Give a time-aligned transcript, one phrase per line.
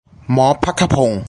[0.31, 1.19] หมอภัคพงศ์